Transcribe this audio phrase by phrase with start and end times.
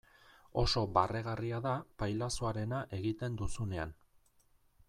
[0.61, 3.97] Oso barregarria da pailazoarena egiten duzunean.